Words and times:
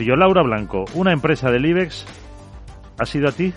Yo, 0.00 0.14
Laura 0.14 0.44
Blanco, 0.44 0.84
una 0.94 1.12
empresa 1.12 1.50
del 1.50 1.66
IBEX, 1.66 2.04
¿ha 3.00 3.04
sido 3.04 3.30
a 3.30 3.32
ti 3.32 3.52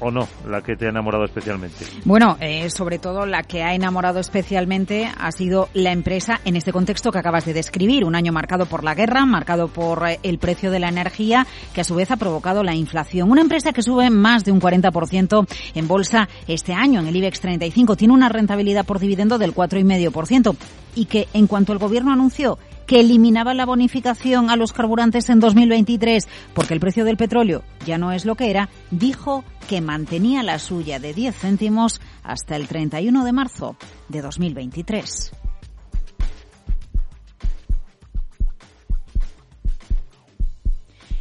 o 0.00 0.10
no 0.10 0.28
la 0.46 0.60
que 0.60 0.76
te 0.76 0.84
ha 0.84 0.90
enamorado 0.90 1.24
especialmente? 1.24 1.86
Bueno, 2.04 2.36
eh, 2.40 2.68
sobre 2.68 2.98
todo 2.98 3.24
la 3.24 3.42
que 3.42 3.62
ha 3.62 3.74
enamorado 3.74 4.20
especialmente 4.20 5.10
ha 5.18 5.32
sido 5.32 5.70
la 5.72 5.90
empresa 5.90 6.42
en 6.44 6.56
este 6.56 6.74
contexto 6.74 7.10
que 7.10 7.20
acabas 7.20 7.46
de 7.46 7.54
describir, 7.54 8.04
un 8.04 8.14
año 8.14 8.34
marcado 8.34 8.66
por 8.66 8.84
la 8.84 8.94
guerra, 8.94 9.24
marcado 9.24 9.68
por 9.68 10.06
eh, 10.06 10.20
el 10.22 10.36
precio 10.36 10.70
de 10.70 10.78
la 10.78 10.90
energía, 10.90 11.46
que 11.72 11.80
a 11.80 11.84
su 11.84 11.94
vez 11.94 12.10
ha 12.10 12.18
provocado 12.18 12.62
la 12.62 12.74
inflación. 12.74 13.30
Una 13.30 13.40
empresa 13.40 13.72
que 13.72 13.80
sube 13.80 14.10
más 14.10 14.44
de 14.44 14.52
un 14.52 14.60
40% 14.60 15.46
en 15.74 15.88
bolsa 15.88 16.28
este 16.48 16.74
año, 16.74 17.00
en 17.00 17.06
el 17.06 17.16
IBEX 17.16 17.40
35, 17.40 17.96
tiene 17.96 18.12
una 18.12 18.28
rentabilidad 18.28 18.84
por 18.84 18.98
dividendo 18.98 19.38
del 19.38 19.54
4,5% 19.54 20.54
y 20.96 21.06
que 21.06 21.28
en 21.32 21.46
cuanto 21.46 21.72
el 21.72 21.78
gobierno 21.78 22.12
anunció 22.12 22.58
que 22.86 23.00
eliminaba 23.00 23.54
la 23.54 23.66
bonificación 23.66 24.50
a 24.50 24.56
los 24.56 24.72
carburantes 24.72 25.28
en 25.30 25.40
2023 25.40 26.28
porque 26.54 26.74
el 26.74 26.80
precio 26.80 27.04
del 27.04 27.16
petróleo 27.16 27.62
ya 27.86 27.98
no 27.98 28.12
es 28.12 28.24
lo 28.24 28.34
que 28.34 28.50
era, 28.50 28.68
dijo 28.90 29.44
que 29.68 29.80
mantenía 29.80 30.42
la 30.42 30.58
suya 30.58 30.98
de 30.98 31.14
10 31.14 31.36
céntimos 31.36 32.00
hasta 32.22 32.56
el 32.56 32.68
31 32.68 33.24
de 33.24 33.32
marzo 33.32 33.76
de 34.08 34.22
2023. 34.22 35.41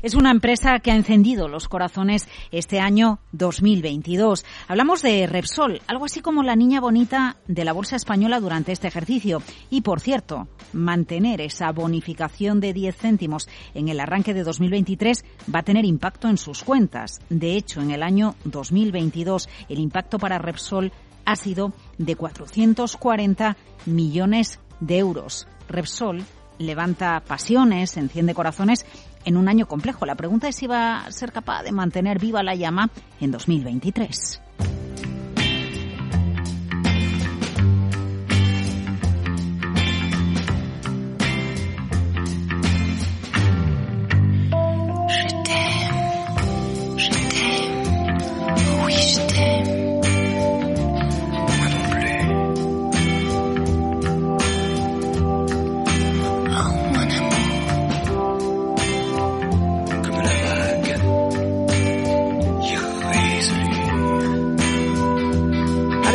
Es 0.02 0.16
una 0.16 0.32
empresa 0.32 0.80
que 0.80 0.90
ha 0.90 0.96
encendido 0.96 1.48
los 1.48 1.68
corazones 1.68 2.28
este 2.52 2.80
año 2.80 3.20
2022. 3.34 4.44
Hablamos 4.68 5.04
de 5.04 5.28
Repsol, 5.28 5.80
algo 5.86 6.06
así 6.06 6.22
como 6.22 6.42
la 6.42 6.56
niña 6.56 6.82
bonita 6.82 7.38
de 7.48 7.64
la 7.64 7.72
Bolsa 7.72 7.98
Española 7.98 8.40
durante 8.40 8.72
este 8.72 8.88
ejercicio. 8.88 9.44
Y 9.70 9.82
por 9.82 10.00
cierto, 10.00 10.48
mantener 10.74 11.40
esa 11.40 11.72
bonificación 11.72 12.60
de 12.60 12.74
10 12.74 12.98
céntimos 12.98 13.48
en 13.76 13.90
el 13.90 14.00
arranque 14.00 14.34
de 14.34 14.44
2023 14.44 15.24
va 15.54 15.60
a 15.60 15.64
tener 15.64 15.86
impacto 15.86 16.30
en 16.30 16.38
sus 16.38 16.64
cuentas. 16.64 17.20
De 17.30 17.56
hecho, 17.56 17.80
en 17.80 17.92
el 17.92 18.02
año 18.02 18.34
2022 18.46 19.50
el 19.70 19.78
impacto 19.78 20.18
para 20.18 20.40
Repsol 20.40 20.92
ha 21.26 21.36
sido 21.36 21.74
de 22.00 22.16
440 22.16 23.56
millones 23.86 24.60
de 24.80 24.98
euros. 24.98 25.48
Repsol 25.70 26.24
levanta 26.58 27.20
pasiones, 27.22 27.98
enciende 27.98 28.34
corazones 28.34 28.86
en 29.26 29.38
un 29.38 29.48
año 29.48 29.68
complejo. 29.68 30.06
La 30.06 30.16
pregunta 30.16 30.48
es 30.48 30.56
si 30.56 30.68
va 30.68 31.06
a 31.06 31.12
ser 31.12 31.32
capaz 31.32 31.64
de 31.64 31.72
mantener 31.72 32.20
viva 32.20 32.44
la 32.44 32.56
llama 32.56 32.90
en 33.20 33.32
2023. 33.32 34.42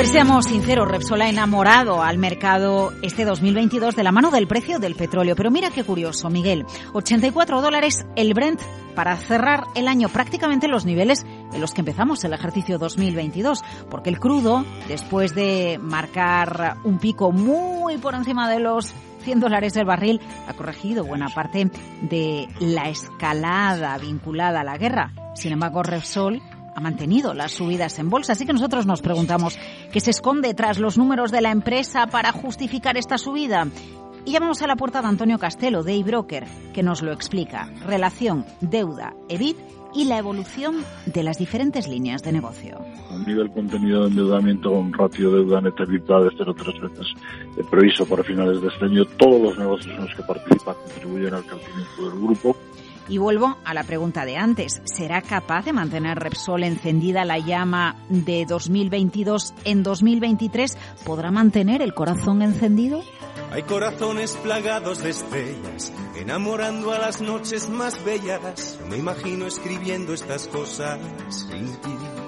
Seamos 0.05 0.44
sinceros, 0.44 0.89
Repsol 0.89 1.22
ha 1.22 1.28
enamorado 1.28 2.02
al 2.02 2.19
mercado 2.19 2.92
este 3.02 3.25
2022 3.25 3.97
de 3.97 4.02
la 4.02 4.12
mano 4.12 4.30
del 4.30 4.47
precio 4.47 4.78
del 4.78 4.94
petróleo. 4.94 5.34
Pero 5.34 5.50
mira 5.50 5.70
qué 5.70 5.84
curioso, 5.84 6.28
Miguel. 6.28 6.64
84 6.92 7.62
dólares 7.62 8.06
el 8.14 8.34
Brent 8.34 8.61
para 8.94 9.17
cerrar 9.17 9.64
el 9.74 9.89
año 9.89 10.08
prácticamente 10.08 10.69
los 10.69 10.84
niveles 10.84 11.24
en 11.52 11.61
los 11.61 11.72
que 11.72 11.80
empezamos 11.80 12.22
el 12.24 12.34
ejercicio 12.34 12.78
2022. 12.78 13.64
Porque 13.91 14.11
el 14.11 14.20
crudo, 14.20 14.64
después 14.86 15.34
de 15.34 15.78
marcar 15.83 16.77
un 16.85 16.98
pico 16.98 17.33
muy 17.33 17.96
por 17.96 18.14
encima 18.14 18.51
de 18.51 18.61
los 18.61 18.92
100 19.23 19.40
dólares 19.40 19.74
del 19.74 19.86
barril, 19.86 20.20
ha 20.46 20.52
corregido 20.55 21.05
buena 21.05 21.29
parte 21.29 21.70
de 22.02 22.48
la 22.61 22.90
escalada 22.90 23.96
vinculada 23.98 24.61
a 24.61 24.64
la 24.64 24.79
guerra. 24.79 25.12
Sin 25.35 25.52
embargo, 25.52 25.83
Repsol 25.83 26.42
ha 26.77 26.81
mantenido 26.81 27.33
las 27.33 27.53
subidas 27.53 27.98
en 27.98 28.11
bolsa. 28.11 28.35
Así 28.35 28.45
que 28.45 28.53
nosotros 28.53 28.87
nos 28.87 29.01
preguntamos 29.01 29.59
qué 29.91 29.98
se 29.98 30.11
esconde 30.11 30.53
tras 30.53 30.79
los 30.79 30.98
números 30.98 31.33
de 31.33 31.41
la 31.41 31.51
empresa 31.51 32.07
para 32.07 32.33
justificar 32.33 32.98
esta 32.98 33.17
subida. 33.17 33.67
Y 34.27 34.33
llamamos 34.33 34.61
a 34.61 34.67
la 34.67 34.77
puerta 34.77 35.01
de 35.01 35.09
Antonio 35.09 35.39
Castelo, 35.39 35.83
de 35.83 35.95
eBroker, 35.95 36.47
que 36.75 36.83
nos 36.83 37.01
lo 37.03 37.13
explica. 37.13 37.70
Relación 37.86 38.45
deuda, 38.61 39.15
EBIT 39.29 39.57
y 39.95 40.05
la 40.05 40.19
evolución 40.19 40.85
de 41.07 41.23
las 41.23 41.39
diferentes 41.39 41.89
líneas 41.89 42.23
de 42.23 42.33
negocio. 42.33 42.79
A 43.11 43.19
nivel 43.27 43.51
contenido 43.51 44.03
de 44.03 44.09
endeudamiento 44.09 44.70
con 44.70 44.92
ratio 44.92 45.31
deuda 45.31 45.63
neta 45.63 45.85
EBITDA 45.85 46.20
de 46.20 46.31
0,3 46.31 46.81
veces 46.83 47.07
previsto 47.70 48.05
para 48.05 48.23
finales 48.23 48.61
de 48.61 48.69
este 48.69 48.85
año, 48.85 49.05
todos 49.17 49.41
los 49.41 49.59
negocios 49.59 49.95
en 49.95 50.05
los 50.05 50.15
que 50.15 50.23
participa 50.25 50.75
contribuyen 50.75 51.33
al 51.33 51.45
crecimiento 51.45 52.11
del 52.11 52.20
grupo 52.20 52.57
y 53.08 53.18
vuelvo 53.18 53.56
a 53.64 53.74
la 53.74 53.84
pregunta 53.84 54.24
de 54.24 54.36
antes. 54.36 54.80
¿Será 54.84 55.22
capaz 55.22 55.64
de 55.64 55.72
mantener 55.72 56.18
Repsol 56.18 56.64
encendida 56.64 57.24
la 57.24 57.39
llama 57.39 57.96
de 58.08 58.46
2022 58.46 59.55
en 59.64 59.83
2023? 59.83 60.77
¿Podrá 61.05 61.30
mantener 61.30 61.83
el 61.83 61.94
corazón 61.94 62.42
encendido? 62.42 63.02
Hay 63.50 63.62
corazones 63.62 64.36
plagados 64.36 65.02
de 65.02 65.11
estrellas, 65.11 65.92
enamorando 66.17 66.90
a 66.90 66.98
las 66.98 67.20
noches 67.20 67.68
más 67.68 68.05
bellas. 68.05 68.78
Me 68.89 68.96
imagino 68.96 69.46
escribiendo 69.46 70.12
estas 70.12 70.48
cosas 70.48 70.98
sin 71.30 71.67
ti. 71.77 72.26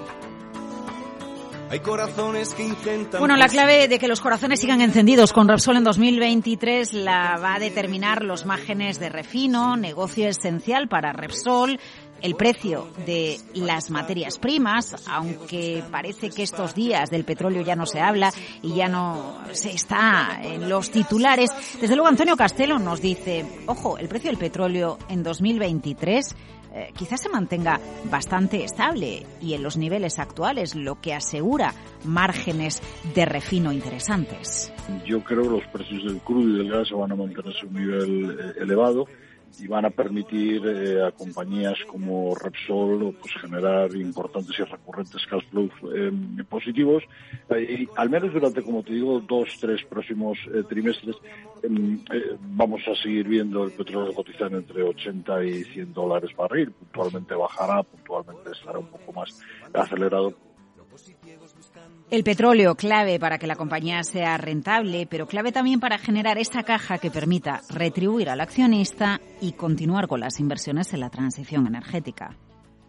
Hay 1.71 1.81
corazones 1.81 2.55
que 2.55 2.63
intentan... 2.63 3.19
Bueno, 3.19 3.37
la 3.37 3.47
clave 3.47 3.87
de 3.87 3.99
que 3.99 4.07
los 4.07 4.21
corazones 4.21 4.59
sigan 4.59 4.81
encendidos 4.81 5.31
con 5.31 5.47
Repsol 5.47 5.77
en 5.77 5.83
2023 5.83 6.93
la 6.93 7.37
va 7.37 7.55
a 7.55 7.59
determinar 7.59 8.23
los 8.23 8.47
márgenes 8.47 8.99
de 8.99 9.09
refino, 9.09 9.77
negocio 9.77 10.27
esencial 10.27 10.87
para 10.87 11.13
Repsol, 11.13 11.79
el 12.21 12.35
precio 12.35 12.87
de 13.05 13.37
las 13.53 13.89
materias 13.89 14.37
primas, 14.39 15.07
aunque 15.09 15.83
parece 15.91 16.29
que 16.29 16.43
estos 16.43 16.75
días 16.75 17.09
del 17.09 17.23
petróleo 17.23 17.61
ya 17.61 17.75
no 17.75 17.85
se 17.85 17.99
habla 17.99 18.31
y 18.61 18.75
ya 18.75 18.87
no 18.87 19.37
se 19.51 19.71
está 19.71 20.39
en 20.41 20.69
los 20.69 20.91
titulares. 20.91 21.51
Desde 21.79 21.95
luego 21.95 22.07
Antonio 22.07 22.35
Castelo 22.35 22.79
nos 22.79 23.01
dice, 23.01 23.45
ojo, 23.65 23.97
el 23.97 24.07
precio 24.07 24.29
del 24.29 24.39
petróleo 24.39 24.97
en 25.09 25.23
2023 25.23 26.35
eh, 26.71 26.91
quizás 26.95 27.21
se 27.21 27.29
mantenga 27.29 27.79
bastante 28.11 28.63
estable 28.63 29.25
y 29.41 29.53
en 29.53 29.63
los 29.63 29.75
niveles 29.75 30.19
actuales, 30.19 30.75
lo 30.75 31.01
que 31.01 31.13
asegura 31.13 31.73
márgenes 32.05 32.81
de 33.15 33.25
refino 33.25 33.71
interesantes. 33.71 34.71
Yo 35.05 35.23
creo 35.23 35.43
que 35.43 35.49
los 35.49 35.67
precios 35.67 36.03
del 36.03 36.19
crudo 36.19 36.47
y 36.47 36.57
del 36.59 36.71
gas 36.71 36.87
se 36.87 36.93
van 36.93 37.11
a 37.11 37.15
mantener 37.15 37.53
a 37.55 37.65
un 37.65 37.73
nivel 37.73 38.39
eh, 38.39 38.53
elevado 38.61 39.07
y 39.57 39.67
van 39.67 39.85
a 39.85 39.89
permitir 39.89 40.65
eh, 40.65 41.05
a 41.05 41.11
compañías 41.11 41.77
como 41.87 42.35
Repsol 42.35 43.15
pues, 43.19 43.33
generar 43.41 43.93
importantes 43.95 44.57
y 44.59 44.63
recurrentes 44.63 45.25
cash 45.27 45.43
flows 45.49 45.71
eh, 45.95 46.11
positivos, 46.47 47.03
y 47.51 47.87
al 47.95 48.09
menos 48.09 48.33
durante, 48.33 48.61
como 48.61 48.83
te 48.83 48.93
digo, 48.93 49.19
dos, 49.21 49.49
tres 49.59 49.83
próximos 49.85 50.37
eh, 50.53 50.63
trimestres. 50.67 51.15
Em, 51.63 51.99
vamos 52.41 52.81
a 52.87 52.95
seguir 52.95 53.27
viendo 53.27 53.63
el 53.63 53.71
petróleo 53.71 54.13
cotizar 54.13 54.53
entre 54.53 54.81
80 54.83 55.43
y 55.43 55.63
100 55.65 55.93
dólares 55.93 56.31
barril. 56.35 56.71
Puntualmente 56.71 57.35
bajará, 57.35 57.83
puntualmente 57.83 58.51
estará 58.51 58.79
un 58.79 58.87
poco 58.87 59.11
más 59.11 59.41
acelerado 59.73 60.33
el 62.11 62.23
petróleo, 62.23 62.75
clave 62.75 63.19
para 63.19 63.37
que 63.37 63.47
la 63.47 63.55
compañía 63.55 64.03
sea 64.03 64.37
rentable, 64.37 65.07
pero 65.09 65.27
clave 65.27 65.51
también 65.51 65.79
para 65.79 65.99
generar 65.99 66.37
esta 66.37 66.63
caja 66.63 66.97
que 66.97 67.11
permita 67.11 67.61
retribuir 67.69 68.29
al 68.29 68.41
accionista 68.41 69.21
y 69.41 69.51
continuar 69.51 70.07
con 70.07 70.19
las 70.19 70.39
inversiones 70.39 70.93
en 70.93 71.01
la 71.01 71.09
transición 71.09 71.67
energética. 71.67 72.35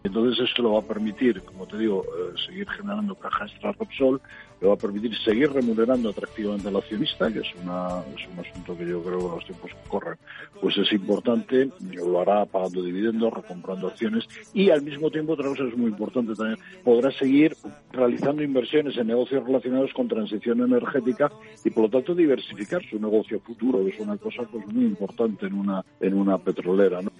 Entonces 0.03 0.49
esto 0.49 0.63
lo 0.63 0.73
va 0.73 0.81
a 0.81 0.83
permitir, 0.83 1.43
como 1.43 1.67
te 1.67 1.77
digo, 1.77 2.05
eh, 2.05 2.35
seguir 2.47 2.69
generando 2.71 3.15
caja 3.15 3.45
extra 3.45 3.73
Repsol, 3.73 4.21
le 4.61 4.69
va 4.69 4.75
a 4.75 4.77
permitir 4.77 5.17
seguir 5.19 5.51
remunerando 5.53 6.11
atractivamente 6.11 6.69
al 6.69 6.77
accionista, 6.77 7.33
que 7.33 7.41
es, 7.41 7.49
una, 7.63 8.03
es 8.17 8.29
un 8.29 8.39
asunto 8.39 8.77
que 8.77 8.87
yo 8.87 9.03
creo 9.03 9.19
que 9.19 9.37
los 9.37 9.45
tiempos 9.45 9.71
que 9.71 9.89
corren 9.89 10.19
pues 10.61 10.77
es 10.77 10.93
importante, 10.93 11.71
lo 11.95 12.21
hará 12.21 12.45
pagando 12.45 12.83
dividendos, 12.83 13.33
recomprando 13.33 13.89
acciones 13.89 14.25
y 14.53 14.71
al 14.71 14.83
mismo 14.83 15.11
tiempo, 15.11 15.33
otra 15.33 15.49
cosa 15.49 15.65
es 15.65 15.77
muy 15.77 15.91
importante 15.91 16.35
también, 16.35 16.59
podrá 16.85 17.11
seguir 17.13 17.57
realizando 17.93 18.43
inversiones 18.43 18.97
en 18.99 19.07
negocios 19.07 19.45
relacionados 19.45 19.93
con 19.95 20.09
transición 20.09 20.61
energética 20.61 21.31
y 21.65 21.71
por 21.71 21.85
lo 21.85 21.91
tanto 21.91 22.15
diversificar 22.15 22.83
su 22.89 22.99
negocio 22.99 23.41
futuro, 23.41 23.85
que 23.85 23.91
es 23.91 24.01
una 24.01 24.19
cosa 24.19 24.43
pues 24.51 24.67
muy 24.67 24.85
importante 24.85 25.47
en 25.47 25.55
una, 25.55 25.83
en 26.01 26.15
una 26.15 26.37
petrolera. 26.37 27.01
¿no? 27.01 27.11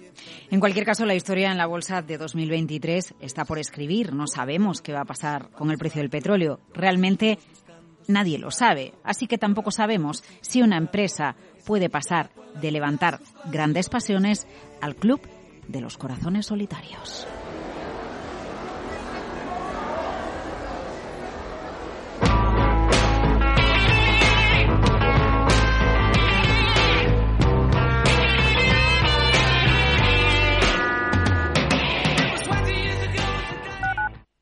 En 0.51 0.59
cualquier 0.59 0.85
caso, 0.85 1.05
la 1.05 1.15
historia 1.15 1.51
en 1.51 1.57
la 1.57 1.65
bolsa 1.65 2.01
de 2.01 2.17
2023 2.71 3.15
está 3.19 3.43
por 3.45 3.59
escribir, 3.59 4.13
no 4.13 4.27
sabemos 4.27 4.81
qué 4.81 4.93
va 4.93 5.01
a 5.01 5.05
pasar 5.05 5.49
con 5.51 5.71
el 5.71 5.77
precio 5.77 6.01
del 6.01 6.09
petróleo. 6.09 6.59
Realmente 6.73 7.37
nadie 8.07 8.37
lo 8.37 8.51
sabe, 8.51 8.93
así 9.03 9.27
que 9.27 9.37
tampoco 9.37 9.71
sabemos 9.71 10.23
si 10.41 10.61
una 10.61 10.77
empresa 10.77 11.35
puede 11.65 11.89
pasar 11.89 12.31
de 12.61 12.71
levantar 12.71 13.19
grandes 13.51 13.89
pasiones 13.89 14.47
al 14.81 14.95
club 14.95 15.21
de 15.67 15.81
los 15.81 15.97
corazones 15.97 16.45
solitarios. 16.45 17.27